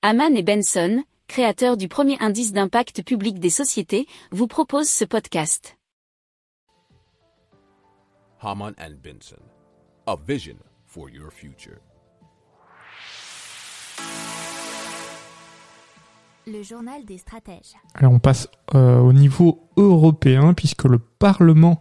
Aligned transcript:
Haman 0.00 0.36
et 0.36 0.44
Benson, 0.44 1.02
créateurs 1.26 1.76
du 1.76 1.88
premier 1.88 2.16
indice 2.20 2.52
d'impact 2.52 3.02
public 3.02 3.40
des 3.40 3.50
sociétés, 3.50 4.06
vous 4.30 4.46
proposent 4.46 4.88
ce 4.88 5.04
podcast. 5.04 5.76
Haman 8.40 8.74
and 8.78 8.92
Benson, 9.02 9.42
a 10.06 10.14
vision 10.24 10.54
for 10.86 11.10
your 11.10 11.32
future. 11.32 11.80
Le 16.46 16.62
journal 16.62 17.04
des 17.04 17.18
stratèges. 17.18 17.74
Alors 17.94 18.12
on 18.12 18.20
passe 18.20 18.48
euh, 18.76 19.00
au 19.00 19.12
niveau 19.12 19.68
européen 19.76 20.54
puisque 20.54 20.84
le 20.84 21.00
Parlement 21.00 21.80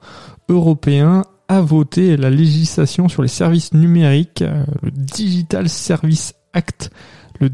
européen 0.50 1.22
a 1.50 1.62
voté 1.62 2.18
la 2.18 2.32
législation 2.32 3.10
sur 3.10 3.22
les 3.22 3.28
services 3.28 3.76
numériques, 3.76 4.42
euh, 4.42 4.66
le 4.82 4.90
Digital 4.90 5.70
Service 5.70 6.34
Act, 6.54 6.90
le 7.40 7.52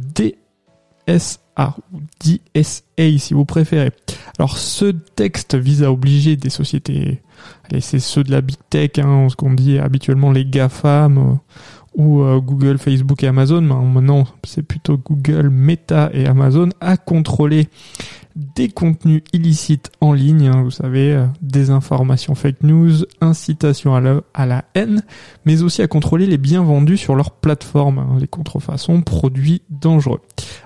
DSA 1.07 1.75
ou 1.93 1.99
DSA 2.19 3.17
si 3.17 3.33
vous 3.33 3.45
préférez. 3.45 3.91
Alors 4.39 4.57
ce 4.57 4.85
texte 4.85 5.55
vise 5.55 5.83
à 5.83 5.91
obliger 5.91 6.35
des 6.35 6.49
sociétés, 6.49 7.21
allez 7.65 7.81
c'est 7.81 7.99
ceux 7.99 8.23
de 8.23 8.31
la 8.31 8.41
big 8.41 8.57
tech, 8.69 8.91
hein, 8.97 9.27
ce 9.29 9.35
qu'on 9.35 9.53
dit 9.53 9.79
habituellement 9.79 10.31
les 10.31 10.45
GAFAM 10.45 11.17
euh, 11.17 11.35
ou 11.95 12.23
euh, 12.23 12.39
Google, 12.39 12.77
Facebook 12.79 13.23
et 13.23 13.27
Amazon, 13.27 13.61
mais 13.61 13.75
maintenant 13.75 14.25
c'est 14.43 14.63
plutôt 14.63 14.97
Google, 14.97 15.49
Meta 15.49 16.09
et 16.13 16.25
Amazon 16.25 16.69
à 16.81 16.97
contrôler 16.97 17.67
des 18.35 18.69
contenus 18.69 19.21
illicites 19.31 19.91
en 20.01 20.13
ligne, 20.13 20.47
hein, 20.47 20.63
vous 20.63 20.71
savez, 20.71 21.13
euh, 21.13 21.25
des 21.41 21.69
informations 21.69 22.33
fake 22.33 22.63
news, 22.63 23.05
incitation 23.21 23.95
à 23.95 24.01
la, 24.01 24.21
à 24.33 24.45
la, 24.45 24.65
haine, 24.73 25.03
mais 25.45 25.61
aussi 25.61 25.81
à 25.81 25.87
contrôler 25.87 26.25
les 26.25 26.37
biens 26.37 26.63
vendus 26.63 26.97
sur 26.97 27.15
leur 27.15 27.31
plateforme, 27.31 27.99
hein, 27.99 28.17
les 28.19 28.27
contrefaçons, 28.27 29.01
produits 29.01 29.61
dangereux. 29.69 30.21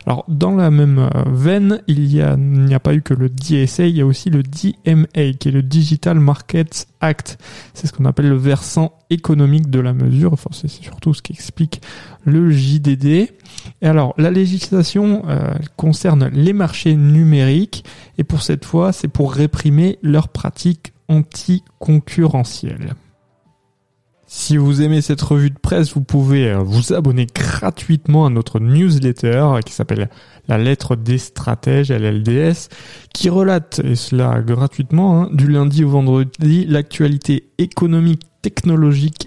Alors 0.06 0.24
dans 0.28 0.56
la 0.56 0.72
même 0.72 1.00
euh, 1.00 1.24
veine, 1.28 1.82
il 1.88 2.06
y 2.14 2.22
a, 2.22 2.38
n'y 2.38 2.74
a 2.74 2.80
pas 2.80 2.94
eu 2.94 3.02
que 3.02 3.14
le 3.14 3.30
DSA, 3.30 3.88
il 3.88 3.98
y 3.98 4.02
a 4.02 4.06
aussi 4.06 4.30
le 4.30 4.44
DMA, 4.44 5.34
qui 5.40 5.50
est 5.50 5.52
le 5.52 5.64
Digital 5.64 6.20
Markets 6.20 6.88
Act. 7.02 7.38
C'est 7.74 7.88
ce 7.88 7.94
qu'on 7.94 8.06
appelle 8.06 8.30
le 8.30 8.38
versant 8.38 8.94
économique 9.10 9.70
de 9.70 9.80
la 9.80 9.94
mesure, 9.94 10.34
enfin 10.34 10.50
c'est 10.52 10.70
surtout 10.70 11.14
ce 11.14 11.22
qui 11.22 11.34
explique 11.34 11.82
le 12.24 12.50
JDD. 12.50 13.30
Et 13.82 13.88
alors 13.88 14.14
la 14.18 14.32
législation 14.32 15.24
euh, 15.28 15.54
concerne 15.76 16.30
les 16.34 16.54
marchés 16.54 16.96
numériques 16.96 17.86
et 18.18 18.24
pour 18.24 18.42
cette 18.42 18.66
fois 18.66 18.92
c'est 18.92 19.08
pour 19.08 19.34
réprimer 19.34 20.00
leurs 20.02 20.30
pratiques 20.30 20.94
anticoncurrentielles. 21.08 22.96
Si 24.30 24.58
vous 24.58 24.82
aimez 24.82 25.00
cette 25.00 25.22
revue 25.22 25.52
de 25.52 25.58
presse, 25.58 25.94
vous 25.94 26.04
pouvez 26.04 26.50
euh, 26.50 26.58
vous 26.58 26.92
abonner 26.92 27.28
gratuitement 27.34 28.26
à 28.26 28.30
notre 28.30 28.60
newsletter 28.60 29.60
qui 29.66 29.72
s'appelle 29.72 30.10
La 30.50 30.58
lettre 30.58 30.98
des 30.98 31.18
stratèges, 31.18 31.92
LLDS, 31.92 32.68
qui 33.14 33.30
relate, 33.30 33.80
et 33.86 33.96
cela 33.96 34.42
gratuitement, 34.42 35.24
hein, 35.24 35.30
du 35.32 35.48
lundi 35.48 35.86
au 35.86 35.90
vendredi, 35.90 36.66
l'actualité 36.66 37.48
économique, 37.58 38.24
technologique, 38.42 39.27